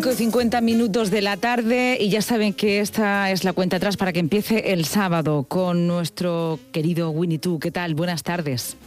5 0.00 0.12
y 0.12 0.14
50 0.14 0.62
minutos 0.62 1.10
de 1.10 1.20
la 1.20 1.36
tarde 1.36 1.98
y 2.00 2.08
ya 2.08 2.22
saben 2.22 2.54
que 2.54 2.80
esta 2.80 3.30
es 3.30 3.44
la 3.44 3.52
cuenta 3.52 3.76
atrás 3.76 3.98
para 3.98 4.14
que 4.14 4.18
empiece 4.18 4.72
el 4.72 4.86
sábado 4.86 5.44
con 5.46 5.86
nuestro 5.86 6.58
querido 6.72 7.10
Winnie 7.10 7.38
Two. 7.38 7.58
¿Qué 7.58 7.70
tal? 7.70 7.94
Buenas 7.94 8.22
tardes. 8.22 8.78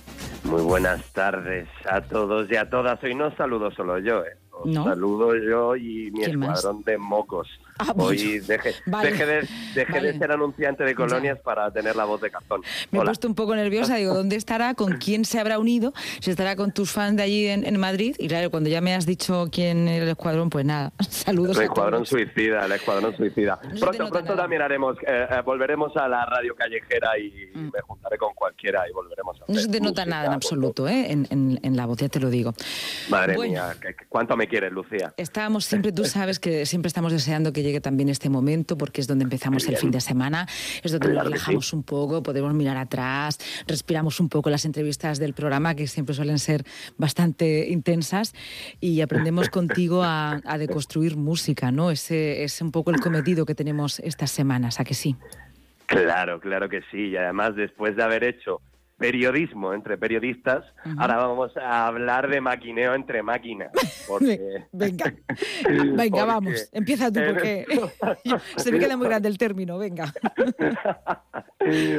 Muy 0.44 0.64
buenas 0.64 1.04
tardes 1.12 1.68
a 1.88 2.02
todos 2.02 2.50
y 2.50 2.56
a 2.56 2.68
todas. 2.68 3.04
Hoy 3.04 3.14
no 3.14 3.30
saludo 3.36 3.70
solo 3.76 4.00
yo, 4.00 4.24
¿eh? 4.24 4.43
Os 4.54 4.74
saludo 4.74 5.36
yo 5.36 5.76
y 5.76 6.12
mi 6.12 6.24
escuadrón 6.24 6.84
de 6.84 6.98
mocos. 6.98 7.48
Ah, 7.80 7.94
Hoy 7.96 8.40
deje, 8.40 8.76
de, 8.86 9.48
de, 9.74 10.18
ser 10.18 10.32
anunciante 10.32 10.84
de 10.84 10.94
colonias 10.94 11.40
para 11.40 11.72
tener 11.72 11.96
la 11.96 12.06
voz 12.06 12.22
de 12.22 12.30
cartón. 12.30 12.62
Me 12.92 13.00
he 13.00 13.02
puesto 13.02 13.28
un 13.28 13.34
poco 13.34 13.56
nerviosa, 13.56 13.96
digo, 13.96 14.14
¿dónde 14.14 14.36
estará? 14.36 14.76
¿Con 14.76 14.98
quién 14.98 15.26
se 15.26 15.40
habrá 15.40 15.58
unido? 15.58 15.92
Si 16.20 16.30
estará 16.30 16.56
con 16.56 16.72
tus 16.72 16.92
fans 16.92 17.18
de 17.18 17.24
allí 17.24 17.48
en, 17.48 17.80
Madrid. 17.80 18.16
Y 18.20 18.28
claro, 18.28 18.52
cuando 18.52 18.70
ya 18.70 18.80
me 18.80 18.94
has 18.94 19.06
dicho 19.06 19.48
quién 19.52 19.88
era 19.88 20.06
el 20.06 20.12
escuadrón, 20.12 20.50
pues 20.50 20.66
nada, 20.66 20.94
saludos. 21.10 21.58
El 21.58 21.64
escuadrón 21.64 22.06
suicida, 22.06 22.66
el 22.66 22.72
escuadrón 22.74 23.18
suicida. 23.18 23.60
pronto, 23.80 24.08
pronto 24.10 24.36
también 24.36 24.62
haremos, 24.62 24.96
eh, 25.08 25.28
eh, 25.30 25.42
volveremos 25.44 25.96
a 25.98 26.08
la 26.08 26.26
radio 26.26 26.56
callejera 26.56 27.18
y 27.18 27.50
mm. 27.54 27.72
me 27.74 27.82
juntaré 27.82 28.18
con 28.18 28.34
cualquiera 28.36 28.88
y 28.88 28.94
volveremos 28.94 29.42
a 29.42 29.46
No 29.52 29.60
se 29.60 29.68
te 29.68 29.82
nota 29.82 30.06
nada 30.06 30.28
en 30.28 30.34
absoluto, 30.34 30.88
¿eh? 30.88 31.12
En, 31.12 31.28
en, 31.30 31.76
la 31.76 31.88
voz, 31.88 31.98
ya 31.98 32.10
te 32.10 32.20
lo 32.20 32.30
digo. 32.30 32.54
Madre 33.10 33.38
mía, 33.38 33.76
¿cuánto 34.08 34.38
me 34.38 34.48
quieres, 34.54 34.72
Lucía? 34.72 35.14
Estábamos 35.18 35.66
siempre, 35.66 35.92
tú 35.92 36.06
sabes 36.06 36.40
que 36.40 36.68
siempre 36.68 36.88
estamos 36.88 37.12
deseando 37.12 37.52
que 37.52 37.64
llegue 37.64 37.82
también 37.82 38.08
este 38.10 38.30
momento 38.30 38.78
porque 38.78 39.02
es 39.02 39.08
donde 39.08 39.24
empezamos 39.24 39.68
el 39.68 39.78
fin 39.78 39.90
de 39.90 40.00
semana, 40.00 40.46
es 40.84 40.92
donde 40.92 41.12
nos 41.12 41.24
relajamos 41.24 41.74
un 41.74 41.82
poco, 41.82 42.22
podemos 42.22 42.54
mirar 42.54 42.78
atrás, 42.78 43.40
respiramos 43.66 44.20
un 44.20 44.30
poco 44.30 44.52
las 44.52 44.66
entrevistas 44.66 45.18
del 45.18 45.34
programa 45.34 45.74
que 45.74 45.88
siempre 45.88 46.14
suelen 46.14 46.38
ser 46.38 46.66
bastante 46.98 47.68
intensas 47.70 48.36
y 48.80 49.02
aprendemos 49.02 49.50
contigo 49.58 50.04
a, 50.04 50.40
deconstruir 50.60 51.18
música, 51.18 51.72
¿no? 51.72 51.90
Ese 51.90 52.44
es 52.44 52.62
un 52.62 52.72
poco 52.72 52.92
el 52.92 53.00
cometido 53.00 53.48
que 53.48 53.56
tenemos 53.56 54.00
estas 54.02 54.30
semanas, 54.30 54.80
¿a 54.80 54.84
que 54.84 54.94
sí? 54.94 55.16
Claro, 55.88 56.40
claro 56.40 56.70
que 56.70 56.82
sí. 56.92 57.10
Y 57.10 57.18
además, 57.18 57.56
después 57.56 57.96
de 57.96 58.04
haber 58.04 58.24
hecho 58.24 58.62
periodismo 58.98 59.74
entre 59.74 59.98
periodistas, 59.98 60.64
ahora 60.98 61.18
vamos 61.18 61.56
a 61.58 61.88
hablar 61.88 62.30
de 62.30 62.42
maquineo 62.42 62.94
entre 62.94 63.24
máquinas. 63.24 63.72
venga, 64.72 65.14
venga, 65.96 66.26
vamos, 66.26 66.70
empieza 66.72 67.12
tú 67.12 67.20
porque 67.28 67.66
se 68.58 68.72
me 68.72 68.80
queda 68.80 68.98
muy 68.98 69.08
grande 69.08 69.30
el 69.30 69.38
término, 69.38 69.78
venga. 69.78 70.14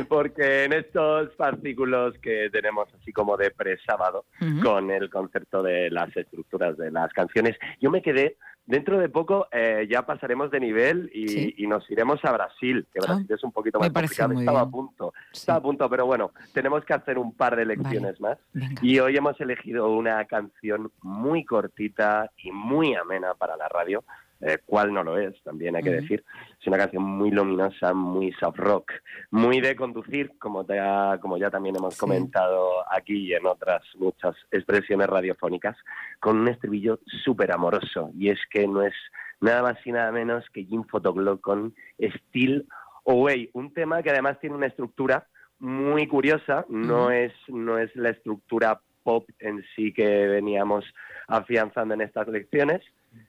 porque 0.09 0.65
en 0.65 0.73
estos 0.73 1.31
artículos 1.39 2.15
que 2.23 2.49
tenemos 2.51 2.89
así 3.01 3.13
como 3.13 3.37
de 3.37 3.51
presábado, 3.51 4.27
con 4.63 4.91
el 4.91 5.11
concepto 5.11 5.63
de 5.63 5.91
las 5.91 6.15
estructuras 6.17 6.77
de 6.77 6.91
las 6.91 7.13
canciones, 7.13 7.57
yo 7.81 7.91
me 7.91 8.03
quedé 8.03 8.37
Dentro 8.67 8.99
de 8.99 9.11
poco 9.11 9.47
eh, 9.53 9.87
ya 9.91 10.07
pasaremos 10.07 10.51
de 10.51 10.59
nivel 10.59 11.11
y, 11.13 11.67
nos 11.67 11.91
iremos 11.91 12.25
a 12.25 12.33
Brasil, 12.33 12.87
que 12.93 13.01
ah, 13.01 13.07
Brasil 13.07 13.27
es 13.29 13.45
un 13.45 13.53
poquito 13.53 13.79
más 13.79 13.91
complicado. 13.91 14.33
Estaba 14.33 14.61
a 14.61 14.71
punto, 14.71 15.13
estaba 15.33 15.59
a 15.59 15.63
punto, 15.63 15.91
pero 15.91 16.07
bueno, 16.07 16.31
tenemos 16.53 16.85
que 16.85 16.95
hacer 16.95 17.19
un 17.19 17.35
par 17.35 17.57
de 17.57 17.67
lecciones 17.67 18.21
más. 18.21 18.39
Y 18.81 18.99
hoy 19.01 19.17
hemos 19.17 19.39
elegido 19.41 19.91
una 19.91 20.25
canción 20.25 20.91
muy 21.03 21.45
cortita 21.45 22.31
y 22.39 22.53
muy 22.53 22.95
amena 22.95 23.35
para 23.35 23.57
la 23.57 23.69
radio, 23.69 24.03
eh, 24.45 24.59
cuál 24.65 24.93
no 24.93 25.03
lo 25.03 25.17
es, 25.17 25.35
también 25.43 25.75
hay 25.75 25.83
que 25.83 25.91
decir. 25.91 26.23
Es 26.61 26.67
una 26.67 26.77
canción 26.77 27.03
muy 27.03 27.31
luminosa, 27.31 27.95
muy 27.95 28.33
soft 28.33 28.59
rock, 28.59 28.93
muy 29.31 29.61
de 29.61 29.75
conducir, 29.75 30.33
como, 30.39 30.65
te 30.65 30.79
como 31.21 31.39
ya 31.39 31.51
también 31.51 31.77
hemos 31.77 31.97
comentado 31.97 32.85
aquí 32.93 33.29
y 33.29 33.33
en 33.33 33.47
otras 33.47 33.83
muchas 33.97 34.37
expresiones 34.51 35.07
radiofónicas, 35.07 35.77
con 36.21 36.39
un 36.39 36.49
estribillo 36.49 37.01
súper 37.25 37.53
amoroso. 37.53 38.11
Y 38.19 38.29
es 38.29 38.39
que 38.51 38.67
no 38.67 38.83
es 38.83 38.95
nada 39.41 39.63
más 39.63 39.79
y 39.87 39.93
nada 39.93 40.13
menos 40.13 40.45
que 40.53 40.65
Jim 40.65 40.85
Photoglow 40.85 41.41
con 41.41 41.75
Still 41.99 42.67
Away, 43.07 43.51
un 43.55 43.73
tema 43.73 44.03
que 44.03 44.11
además 44.11 44.39
tiene 44.41 44.57
una 44.57 44.67
estructura 44.67 45.27
muy 45.59 46.07
curiosa, 46.07 46.67
no, 46.69 47.11
es, 47.11 47.33
no 47.49 47.79
es 47.79 47.95
la 47.97 48.11
estructura 48.11 48.81
pop 49.03 49.29
en 49.39 49.63
sí 49.75 49.93
que 49.93 50.27
veníamos 50.27 50.85
afianzando 51.29 51.95
en 51.95 52.01
estas 52.03 52.29
lecciones, 52.29 52.83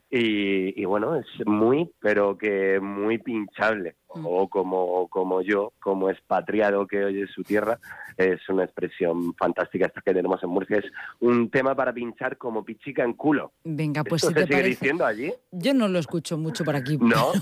y, 0.10 0.86
bueno, 0.86 1.16
es 1.16 1.26
muy, 1.46 1.92
pero 2.00 2.38
que 2.38 2.80
muy 2.80 3.18
pinchable. 3.18 3.96
Mm. 4.14 4.26
O 4.26 4.48
como, 4.48 5.10
como 5.10 5.42
yo, 5.42 5.74
como 5.82 6.10
expatriado 6.10 6.88
que 6.88 7.04
oye 7.04 7.28
su 7.28 7.44
tierra, 7.44 7.80
es 8.16 8.48
una 8.48 8.64
expresión 8.64 9.34
fantástica 9.36 9.88
esta 9.88 10.00
que 10.00 10.14
tenemos 10.14 10.42
en 10.42 10.52
Murcia. 10.52 10.78
Es 10.78 10.86
un 11.20 11.50
tema 11.50 11.76
para 11.76 11.92
pinchar 11.92 12.38
como 12.38 12.64
pichica 12.64 13.04
en 13.04 13.14
culo. 13.14 13.52
Venga, 13.66 14.06
pues 14.06 14.22
si 14.22 14.34
se 14.34 14.44
sigue 14.46 14.64
diciendo 14.64 15.06
allí? 15.06 15.34
Yo 15.52 15.74
no 15.74 15.90
lo 15.90 16.00
escucho 16.00 16.38
mucho 16.38 16.64
por 16.64 16.78
aquí. 16.78 16.98
No, 16.98 17.34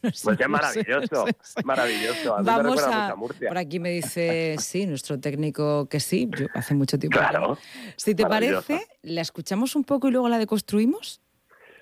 pues 0.00 0.26
es 0.26 0.48
maravilloso, 0.48 1.26
maravilloso. 1.64 2.36
Vamos 2.42 2.82
a, 2.82 3.14
por 3.14 3.58
aquí 3.58 3.78
me 3.78 3.90
dice, 3.90 4.56
sí, 4.58 4.84
nuestro 4.86 5.20
técnico 5.20 5.88
que 5.88 6.00
sí, 6.00 6.28
yo 6.36 6.46
hace 6.54 6.74
mucho 6.74 6.98
tiempo. 6.98 7.18
Claro. 7.18 7.56
Si 7.96 8.16
te 8.16 8.26
parece, 8.26 8.84
la 9.02 9.20
escuchamos 9.20 9.76
un 9.76 9.84
poco 9.84 10.08
y 10.08 10.10
luego 10.10 10.28
la 10.28 10.38
deconstruimos. 10.38 11.20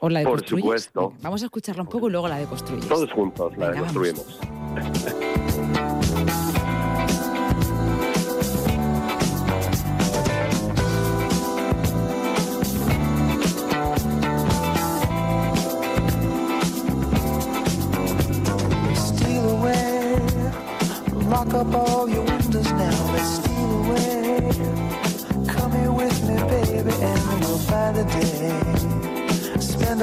Por 0.01 0.47
supuesto. 0.47 1.13
Vamos 1.23 1.43
a 1.43 1.47
escucharla 1.47 1.83
un 1.83 1.89
poco 1.89 2.09
y 2.09 2.13
luego 2.13 2.29
la 2.29 2.39
deconstruyes. 2.39 2.89
Todos 2.89 3.11
juntos 3.13 3.57
la 3.57 3.71
deconstruimos. 3.71 4.41
lock 4.75 5.24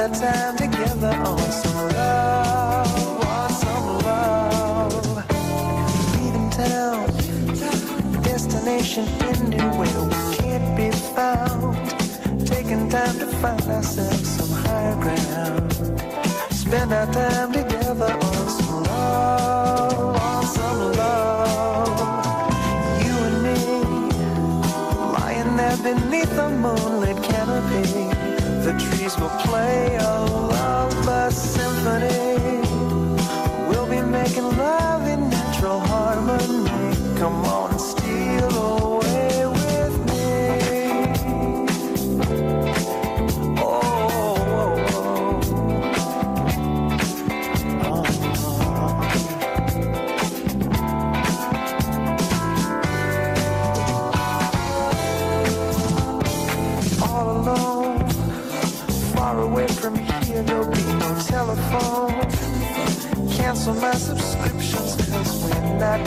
our 0.02 0.10
time 0.10 0.58
together 0.58 1.14
on 1.26 1.38
some 1.38 1.90
love, 1.90 3.24
on 3.24 3.50
some 3.52 4.00
love. 4.00 5.16
Leaving 6.16 6.50
town, 6.50 7.06
destination 8.24 9.06
anywhere 9.30 10.04
we 10.10 10.36
can't 10.38 10.76
be 10.76 10.90
found. 11.14 11.78
Taking 12.48 12.90
time 12.90 13.20
to 13.20 13.28
find 13.42 13.62
ourselves 13.62 14.28
some 14.28 14.50
higher 14.64 14.96
ground. 14.96 15.72
Spend 16.52 16.92
our 16.94 17.06
time 17.14 17.31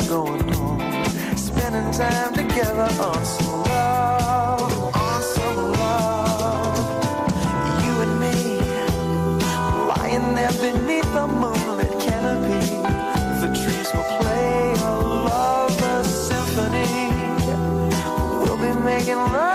going 0.09 0.53
home. 0.53 0.81
Spending 1.37 1.91
time 1.93 2.35
together 2.35 2.89
on 3.03 3.25
some 3.25 3.63
love, 3.63 4.97
on 4.97 5.23
some 5.23 5.73
love. 5.73 6.77
You 7.85 7.95
and 8.05 8.21
me, 8.21 8.59
lying 9.89 10.35
there 10.35 10.53
beneath 10.53 11.11
the 11.13 11.27
moonlit 11.27 12.01
canopy. 12.01 12.67
The 13.41 13.49
trees 13.61 13.89
will 13.95 14.09
play 14.21 14.75
a 14.77 14.93
lover's 15.29 16.07
symphony. 16.29 17.11
We'll 18.43 18.59
be 18.59 18.73
making 18.81 19.17
love 19.17 19.54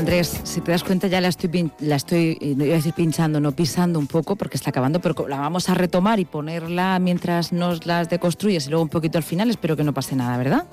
Andrés, 0.00 0.40
si 0.44 0.62
te 0.62 0.72
das 0.72 0.82
cuenta 0.82 1.08
ya 1.08 1.20
la 1.20 1.28
estoy, 1.28 1.70
la 1.80 1.96
estoy, 1.96 2.38
no 2.56 2.64
iba 2.64 2.72
a 2.72 2.76
decir 2.78 2.94
pinchando, 2.94 3.38
no 3.38 3.52
pisando 3.52 3.98
un 3.98 4.06
poco 4.06 4.34
porque 4.34 4.56
está 4.56 4.70
acabando, 4.70 4.98
pero 4.98 5.28
la 5.28 5.38
vamos 5.38 5.68
a 5.68 5.74
retomar 5.74 6.18
y 6.18 6.24
ponerla 6.24 6.98
mientras 6.98 7.52
nos 7.52 7.84
las 7.84 8.08
deconstruyes 8.08 8.66
y 8.66 8.70
luego 8.70 8.82
un 8.82 8.88
poquito 8.88 9.18
al 9.18 9.24
final. 9.24 9.50
Espero 9.50 9.76
que 9.76 9.84
no 9.84 9.92
pase 9.92 10.16
nada, 10.16 10.38
¿verdad? 10.38 10.66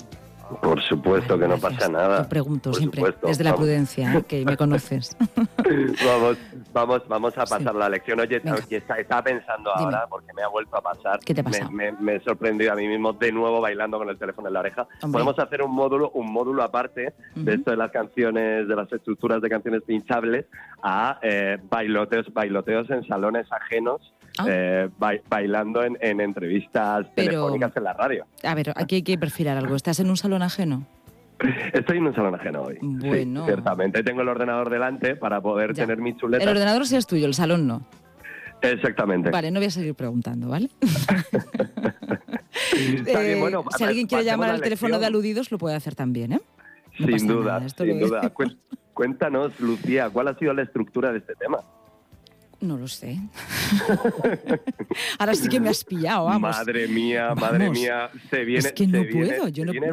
Por 0.62 0.82
supuesto 0.82 1.38
que 1.38 1.46
no 1.46 1.58
pasa 1.58 1.90
nada. 1.90 2.24
Te 2.24 2.30
pregunto 2.30 2.74
siempre, 2.74 3.04
desde 3.22 3.44
la 3.44 3.54
prudencia, 3.54 4.14
¿eh? 4.14 4.24
que 4.24 4.46
me 4.46 4.56
conoces. 4.56 5.18
vamos, 6.06 6.38
vamos, 6.78 7.08
vamos 7.08 7.38
a 7.38 7.46
pasar 7.46 7.76
la 7.76 7.90
lección. 7.90 8.20
Oye, 8.20 8.42
estaba 8.70 9.22
pensando 9.22 9.72
ahora, 9.74 10.06
porque 10.10 10.34
me 10.34 10.44
ha 10.44 10.48
vuelto 10.48 10.78
a 10.78 10.82
pasar. 10.82 11.20
¿Qué 11.20 11.34
te 11.34 11.44
Me, 11.72 11.92
me, 11.94 12.16
he 12.16 12.20
sorprendido 12.22 12.72
a 12.72 12.76
mí 12.76 12.88
mismo 12.88 13.14
de 13.14 13.32
nuevo 13.32 13.62
bailando 13.62 13.98
con 13.98 14.10
el 14.10 14.18
teléfono 14.18 14.48
en 14.48 14.54
la 14.54 14.60
oreja. 14.60 14.88
Podemos 15.12 15.38
hacer 15.40 15.62
un 15.62 15.72
módulo, 15.72 16.12
un 16.12 16.32
módulo 16.32 16.64
aparte 16.64 17.14
de 17.36 17.54
esto 17.54 17.72
de 17.72 17.78
las 17.78 17.92
canciones, 17.92 18.68
de 18.68 18.76
las 18.76 18.92
estructuras 18.92 19.42
de 19.42 19.50
canciones 19.50 19.82
pinchables, 19.84 20.46
a 20.82 21.20
eh, 21.22 21.58
bailoteos, 21.70 22.32
bailoteos 22.34 22.90
en 22.90 23.06
salones 23.08 23.48
ajenos 23.52 24.14
Ah. 24.38 24.46
Eh, 24.48 24.90
bailando 25.28 25.84
en, 25.84 25.98
entrevistas 26.22 27.08
telefónicas 27.16 27.76
en 27.76 27.84
la 27.84 27.94
radio. 27.94 28.26
A 28.44 28.54
ver, 28.54 28.72
aquí 28.76 28.96
hay 28.96 29.04
que 29.04 29.18
perfilar 29.18 29.58
algo. 29.58 29.76
¿Estás 29.76 30.00
en 30.00 30.10
un 30.10 30.18
salón 30.18 30.44
ajeno? 30.44 30.86
Estoy 31.74 31.98
en 31.98 32.08
un 32.08 32.16
salón 32.16 32.36
ajeno 32.36 32.64
hoy. 32.64 32.78
Bueno. 32.82 33.46
ciertamente. 33.46 34.04
Tengo 34.04 34.22
el 34.22 34.30
ordenador 34.30 34.70
delante 34.70 35.16
para 35.16 35.42
poder 35.42 35.74
tener 35.74 36.00
mi 36.00 36.16
chuleta. 36.16 36.44
El 36.44 36.50
ordenador 36.50 36.86
sí 36.86 36.96
es 36.96 37.06
tuyo, 37.06 37.26
el 37.28 37.34
salón 37.34 37.68
no. 37.68 37.86
Exactamente. 38.62 39.30
Vale, 39.30 39.52
no 39.52 39.60
voy 39.60 39.68
a 39.68 39.72
seguir 39.72 39.96
preguntando, 39.96 40.50
¿vale? 40.50 40.70
Eh, 42.80 43.38
bueno, 43.40 43.64
si 43.76 43.84
alguien 43.84 44.08
quiere 44.08 44.24
llamar 44.24 44.50
al 44.50 44.62
teléfono 44.62 45.00
de 45.00 45.06
aludidos, 45.06 45.52
lo 45.52 45.58
puede 45.58 45.76
hacer 45.76 45.96
también, 45.96 46.34
¿eh? 46.34 46.42
sin 46.98 47.28
duda, 47.28 47.68
sin 47.70 48.00
duda. 48.00 48.34
Cuéntanos, 48.94 49.60
Lucía, 49.60 50.10
¿cuál 50.10 50.28
ha 50.28 50.38
sido 50.38 50.54
la 50.54 50.64
estructura 50.64 51.12
de 51.12 51.20
este 51.20 51.36
tema? 51.36 51.60
No 52.60 52.78
lo 52.78 52.88
sé. 52.88 53.20
Ahora 55.20 55.36
sí 55.36 55.48
que 55.48 55.60
me 55.60 55.70
has 55.70 55.84
pillado, 55.84 56.26
vamos. 56.26 56.58
Madre 56.58 56.88
mía, 56.88 57.34
madre 57.36 57.70
mía. 57.70 58.10
Se 58.30 58.44
viene, 58.44 58.68
es 58.68 58.74
que 58.74 58.88
no 58.88 59.04
puedo, 59.12 59.48
yo 59.50 59.66
no, 59.66 59.72
viene 59.72 59.92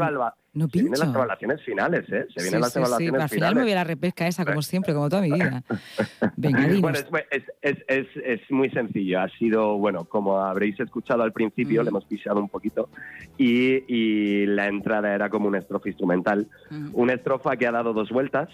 no 0.54 0.68
pincho. 0.68 0.78
Se 0.78 0.82
vienen 0.82 1.00
las 1.00 1.14
evaluaciones 1.14 1.62
finales, 1.62 2.12
¿eh? 2.12 2.26
Se 2.34 2.42
vienen 2.42 2.60
las 2.60 2.76
evaluaciones 2.76 3.18
sí, 3.18 3.22
Al 3.22 3.28
final 3.28 3.54
me 3.54 3.62
voy 3.62 3.72
a 3.72 3.76
la 3.76 3.84
repesca 3.84 4.26
esa, 4.26 4.44
como 4.44 4.62
siempre, 4.62 4.94
como 4.94 5.08
toda 5.08 5.22
mi 5.22 5.32
vida. 5.32 5.62
Venga, 6.36 6.66
Bueno, 6.80 6.98
es, 7.30 7.42
es, 7.60 7.76
es, 7.88 8.06
es, 8.24 8.50
muy 8.50 8.70
sencillo. 8.70 9.20
Ha 9.20 9.28
sido, 9.30 9.76
bueno, 9.76 10.04
como 10.04 10.38
habréis 10.38 10.78
escuchado 10.80 11.22
al 11.22 11.32
principio, 11.32 11.82
le 11.82 11.90
hemos 11.90 12.04
pisado 12.04 12.40
un 12.40 12.48
poquito, 12.48 12.88
y, 13.36 13.84
y, 13.92 14.46
la 14.46 14.68
entrada 14.68 15.14
era 15.14 15.28
como 15.28 15.48
una 15.48 15.58
estrofa 15.58 15.88
instrumental. 15.88 16.46
Una 16.92 17.14
estrofa 17.14 17.56
que 17.56 17.66
ha 17.66 17.72
dado 17.72 17.92
dos 17.92 18.10
vueltas 18.10 18.48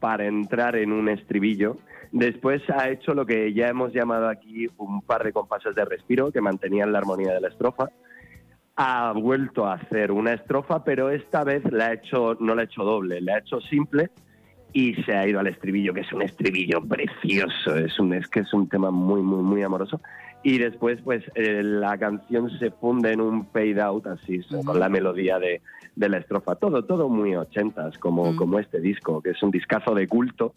para 0.00 0.26
entrar 0.26 0.76
en 0.76 0.92
un 0.92 1.08
estribillo 1.08 1.78
Después 2.12 2.62
ha 2.68 2.90
hecho 2.90 3.14
lo 3.14 3.24
que 3.24 3.54
ya 3.54 3.68
hemos 3.68 3.94
llamado 3.94 4.28
aquí 4.28 4.68
un 4.76 5.00
par 5.00 5.24
de 5.24 5.32
compases 5.32 5.74
de 5.74 5.82
respiro 5.86 6.30
que 6.30 6.42
mantenían 6.42 6.92
la 6.92 6.98
armonía 6.98 7.32
de 7.32 7.40
la 7.40 7.48
estrofa. 7.48 7.88
Ha 8.76 9.12
vuelto 9.12 9.66
a 9.66 9.74
hacer 9.74 10.12
una 10.12 10.32
estrofa, 10.32 10.82
pero 10.84 11.10
esta 11.10 11.44
vez 11.44 11.62
la 11.70 11.88
ha 11.88 11.92
hecho, 11.92 12.36
no 12.40 12.54
la 12.54 12.62
ha 12.62 12.64
hecho 12.64 12.84
doble, 12.84 13.20
la 13.20 13.34
ha 13.34 13.38
hecho 13.38 13.60
simple 13.60 14.10
y 14.72 14.94
se 15.04 15.14
ha 15.14 15.26
ido 15.26 15.40
al 15.40 15.46
estribillo, 15.46 15.92
que 15.92 16.00
es 16.00 16.12
un 16.12 16.22
estribillo 16.22 16.80
precioso, 16.80 17.76
es, 17.76 17.98
un, 17.98 18.14
es 18.14 18.26
que 18.28 18.40
es 18.40 18.52
un 18.54 18.68
tema 18.68 18.90
muy, 18.90 19.20
muy, 19.20 19.42
muy 19.42 19.62
amoroso. 19.62 20.00
Y 20.42 20.58
después, 20.58 21.00
pues, 21.02 21.22
eh, 21.34 21.62
la 21.62 21.96
canción 21.98 22.50
se 22.58 22.70
funde 22.70 23.12
en 23.12 23.20
un 23.20 23.46
fade 23.46 23.80
out, 23.80 24.06
así, 24.06 24.40
con 24.64 24.80
la 24.80 24.88
melodía 24.88 25.38
de, 25.38 25.60
de, 25.94 26.08
la 26.08 26.18
estrofa. 26.18 26.56
Todo, 26.56 26.84
todo 26.84 27.08
muy 27.08 27.36
ochentas, 27.36 27.96
como, 27.98 28.34
como 28.34 28.58
este 28.58 28.80
disco, 28.80 29.22
que 29.22 29.30
es 29.30 29.42
un 29.42 29.52
discazo 29.52 29.94
de 29.94 30.08
culto, 30.08 30.52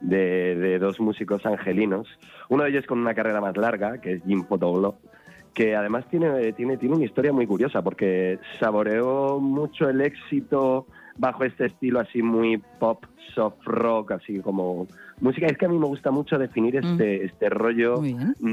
de, 0.00 0.78
dos 0.80 0.98
músicos 0.98 1.44
angelinos. 1.46 2.08
Uno 2.48 2.64
de 2.64 2.70
ellos 2.70 2.86
con 2.86 2.98
una 2.98 3.14
carrera 3.14 3.40
más 3.40 3.56
larga, 3.56 4.00
que 4.00 4.14
es 4.14 4.22
Jim 4.24 4.44
Fotoglo, 4.44 4.96
que 5.58 5.74
además 5.74 6.04
tiene, 6.08 6.52
tiene, 6.52 6.76
tiene 6.76 6.94
una 6.94 7.04
historia 7.04 7.32
muy 7.32 7.44
curiosa, 7.44 7.82
porque 7.82 8.38
saboreó 8.60 9.40
mucho 9.40 9.88
el 9.88 10.00
éxito 10.00 10.86
bajo 11.16 11.42
este 11.42 11.66
estilo 11.66 11.98
así 11.98 12.22
muy 12.22 12.58
pop, 12.78 13.04
soft 13.34 13.64
rock, 13.64 14.12
así 14.12 14.38
como 14.38 14.86
música. 15.20 15.48
Es 15.48 15.58
que 15.58 15.66
a 15.66 15.68
mí 15.68 15.76
me 15.76 15.86
gusta 15.86 16.12
mucho 16.12 16.38
definir 16.38 16.76
este, 16.76 17.18
mm. 17.18 17.26
este 17.26 17.48
rollo 17.50 18.00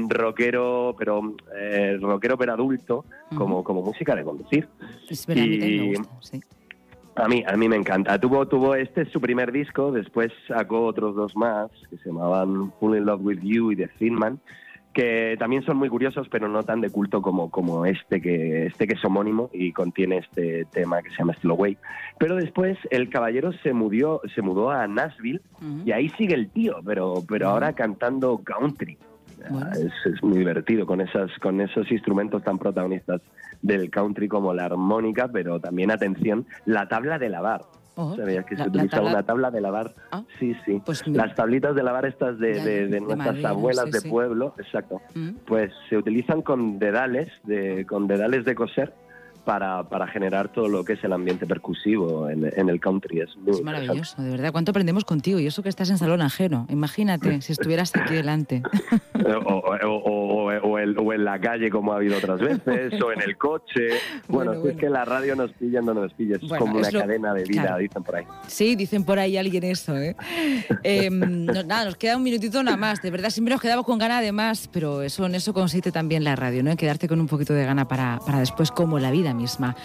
rockero, 0.08 0.96
pero 0.98 1.36
eh, 1.56 1.96
rockero 2.00 2.36
pero 2.36 2.54
adulto, 2.54 3.04
como, 3.36 3.62
como 3.62 3.82
música 3.82 4.16
de 4.16 4.24
conducir. 4.24 4.68
Es 5.08 5.24
verdad, 5.28 5.44
y, 5.44 5.90
me 5.90 5.98
gusta, 5.98 6.14
sí. 6.22 6.40
A 7.14 7.28
mí, 7.28 7.44
a 7.46 7.56
mí 7.56 7.68
me 7.68 7.76
encanta. 7.76 8.18
Tuvo, 8.18 8.48
tuvo 8.48 8.74
este 8.74 9.02
es 9.02 9.10
su 9.10 9.20
primer 9.20 9.52
disco, 9.52 9.92
después 9.92 10.32
sacó 10.48 10.86
otros 10.86 11.14
dos 11.14 11.36
más 11.36 11.70
que 11.88 11.98
se 11.98 12.08
llamaban 12.08 12.72
Full 12.80 12.96
in 12.96 13.06
Love 13.06 13.20
with 13.22 13.38
You 13.42 13.70
y 13.70 13.76
The 13.76 13.86
Thin 13.96 14.14
Man, 14.14 14.40
que 14.96 15.36
también 15.38 15.62
son 15.62 15.76
muy 15.76 15.90
curiosos, 15.90 16.26
pero 16.30 16.48
no 16.48 16.62
tan 16.62 16.80
de 16.80 16.88
culto 16.88 17.20
como, 17.20 17.50
como 17.50 17.84
este 17.84 18.18
que 18.18 18.64
este 18.68 18.86
que 18.86 18.94
es 18.94 19.04
homónimo 19.04 19.50
y 19.52 19.70
contiene 19.72 20.16
este 20.16 20.64
tema 20.72 21.02
que 21.02 21.10
se 21.10 21.16
llama 21.18 21.34
Still 21.34 21.50
Away. 21.50 21.76
Pero 22.18 22.34
después 22.34 22.78
el 22.90 23.10
caballero 23.10 23.52
se 23.62 23.74
mudó, 23.74 24.22
se 24.34 24.40
mudó 24.40 24.70
a 24.70 24.86
Nashville 24.86 25.42
y 25.84 25.92
ahí 25.92 26.08
sigue 26.16 26.32
el 26.32 26.48
tío, 26.48 26.76
pero, 26.82 27.22
pero 27.28 27.50
ahora 27.50 27.74
cantando 27.74 28.38
country. 28.42 28.96
Es, 29.74 30.14
es, 30.14 30.22
muy 30.22 30.38
divertido 30.38 30.86
con 30.86 31.02
esas 31.02 31.30
con 31.40 31.60
esos 31.60 31.92
instrumentos 31.92 32.42
tan 32.42 32.58
protagonistas 32.58 33.20
del 33.60 33.90
country 33.90 34.28
como 34.28 34.54
la 34.54 34.64
armónica, 34.64 35.28
pero 35.28 35.60
también, 35.60 35.90
atención, 35.90 36.46
la 36.64 36.88
tabla 36.88 37.18
de 37.18 37.28
lavar. 37.28 37.60
Oh, 37.98 38.14
¿Sabías 38.14 38.44
que 38.44 38.56
se 38.56 38.62
utiliza 38.62 39.00
una 39.00 39.22
tabla 39.22 39.50
de 39.50 39.60
lavar? 39.62 39.94
Ah, 40.10 40.22
sí, 40.38 40.54
sí. 40.66 40.82
Pues 40.84 41.06
Las 41.06 41.34
tablitas 41.34 41.74
de 41.74 41.82
lavar 41.82 42.04
estas 42.04 42.38
de, 42.38 42.88
de, 42.88 43.00
nuestras 43.00 43.42
abuelas 43.42 43.90
de 43.90 44.02
pueblo, 44.02 44.54
exacto. 44.58 45.00
Mm. 45.14 45.30
Pues 45.46 45.72
se 45.88 45.96
utilizan 45.96 46.42
con 46.42 46.78
dedales, 46.78 47.32
de, 47.44 47.86
con 47.86 48.06
dedales 48.06 48.44
de 48.44 48.54
coser 48.54 48.92
para, 49.46 49.84
para, 49.84 50.08
generar 50.08 50.48
todo 50.48 50.68
lo 50.68 50.84
que 50.84 50.94
es 50.94 51.04
el 51.04 51.12
ambiente 51.12 51.46
percusivo 51.46 52.28
en, 52.28 52.52
en 52.54 52.68
el 52.68 52.80
country. 52.80 53.20
Es, 53.20 53.30
es 53.46 53.62
maravilloso, 53.62 54.20
de 54.20 54.30
verdad. 54.30 54.50
¿Cuánto 54.50 54.72
aprendemos 54.72 55.04
contigo? 55.04 55.38
Y 55.38 55.46
eso 55.46 55.62
que 55.62 55.68
estás 55.68 55.88
en 55.88 55.98
salón 55.98 56.20
ajeno. 56.20 56.66
Imagínate 56.68 57.40
si 57.40 57.52
estuvieras 57.52 57.94
aquí 57.94 58.14
delante. 58.14 58.62
o, 59.46 59.62
o, 59.86 60.52
o, 60.52 61.12
en 61.12 61.24
la 61.24 61.38
calle, 61.38 61.70
como 61.70 61.92
ha 61.92 61.96
habido 61.96 62.18
otras 62.18 62.40
veces, 62.40 63.00
o 63.00 63.12
en 63.12 63.22
el 63.22 63.38
coche. 63.38 63.90
Bueno, 64.26 64.52
es 64.52 64.76
que 64.76 64.90
la 64.90 65.04
radio 65.04 65.36
nos 65.36 65.52
pilla, 65.52 65.80
no 65.80 65.94
nos 65.94 66.12
pilla. 66.12 66.36
Es 66.42 66.52
como 66.58 66.78
una 66.78 66.90
cadena 66.90 67.32
de 67.32 67.44
vida, 67.44 67.78
dicen 67.78 68.02
por 68.02 68.16
ahí. 68.16 68.24
Sí, 68.48 68.74
dicen 68.74 69.04
por 69.04 69.20
ahí 69.20 69.36
alguien 69.36 69.62
eso. 69.62 69.96
¿eh? 69.96 70.16
Em, 70.82 71.46
nada, 71.46 71.84
nos 71.84 71.96
queda 71.96 72.16
un 72.16 72.24
minutito 72.24 72.60
nada 72.64 72.76
más. 72.76 73.00
De 73.00 73.12
verdad, 73.12 73.30
siempre 73.30 73.54
nos 73.54 73.62
quedamos 73.62 73.86
con 73.86 73.96
ganas 73.98 74.22
de 74.22 74.32
más, 74.32 74.68
pero 74.72 75.02
eso, 75.02 75.24
en 75.24 75.36
eso 75.36 75.54
consiste 75.54 75.92
también 75.92 76.24
la 76.24 76.34
radio, 76.34 76.64
¿no? 76.64 76.72
En 76.72 76.76
quedarte 76.76 77.06
con 77.06 77.20
un 77.20 77.28
poquito 77.28 77.54
de 77.54 77.64
gana 77.64 77.86
para, 77.86 78.18
para 78.26 78.40
después, 78.40 78.72
como 78.72 78.98
la 78.98 79.12
vida 79.12 79.35
misma. 79.36 79.76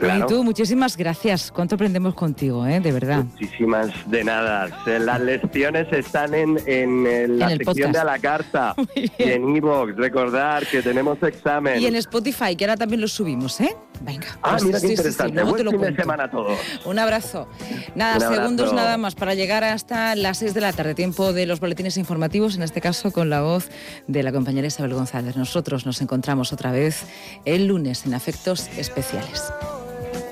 y 0.00 0.26
tú, 0.26 0.44
muchísimas 0.44 0.96
gracias. 0.96 1.50
¿Cuánto 1.50 1.76
aprendemos 1.76 2.14
contigo, 2.14 2.66
eh? 2.66 2.80
De 2.80 2.92
verdad. 2.92 3.24
Muchísimas 3.24 3.90
de 4.10 4.24
nada. 4.24 4.68
Las 4.86 5.20
lecciones 5.20 5.86
están 5.92 6.34
en, 6.34 6.58
en, 6.66 7.38
la 7.38 7.50
sección 7.50 7.92
de 7.92 7.98
a 7.98 8.04
la 8.04 8.18
carta 8.18 8.74
y 8.94 9.10
en 9.18 9.56
Evox. 9.56 9.96
Recordar 9.96 10.66
que 10.66 10.82
tenemos 10.82 11.22
examen. 11.22 11.80
Y 11.80 11.86
en 11.86 11.96
Spotify, 11.96 12.56
que 12.56 12.64
ahora 12.64 12.76
también 12.76 13.00
lo 13.00 13.08
subimos, 13.08 13.60
¿eh? 13.60 13.76
Venga. 14.00 14.26
Ah, 14.42 14.52
pues 14.52 14.64
mira 14.64 14.80
qué 14.80 14.88
interesante. 14.88 15.42
Buen 15.42 15.68
fin 15.68 15.80
de 15.80 15.96
semana 15.96 16.24
a 16.24 16.30
todos. 16.30 16.58
Un 16.84 16.98
abrazo. 16.98 17.48
Nada, 17.94 18.28
segundos 18.28 18.72
nada 18.72 18.96
más 18.96 19.14
para 19.14 19.34
llegar 19.34 19.64
hasta 19.64 20.14
las 20.14 20.38
6 20.38 20.54
de 20.54 20.60
la 20.60 20.72
tarde, 20.72 20.94
tiempo 20.94 21.32
de 21.32 21.46
los 21.46 21.60
boletines 21.60 21.96
informativos, 21.96 22.56
en 22.56 22.62
este 22.62 22.80
caso 22.80 23.12
con 23.12 23.30
la 23.30 23.42
voz 23.42 23.68
de 24.06 24.22
la 24.22 24.32
compañera 24.32 24.66
Isabel 24.66 24.94
González. 24.94 25.36
Nosotros 25.36 25.86
nos 25.86 26.00
encontramos 26.00 26.52
otra 26.52 26.72
vez 26.72 27.04
el 27.44 27.66
lunes 27.66 28.06
en 28.06 28.14
Afectos 28.14 28.68
Especiales. 28.76 29.52